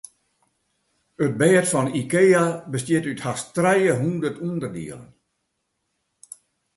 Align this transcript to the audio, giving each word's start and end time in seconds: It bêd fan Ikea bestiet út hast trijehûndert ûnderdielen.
It 1.25 1.33
bêd 1.39 1.65
fan 1.71 1.87
Ikea 2.01 2.43
bestiet 2.71 3.09
út 3.11 3.23
hast 3.25 3.47
trijehûndert 3.55 4.37
ûnderdielen. 4.47 5.07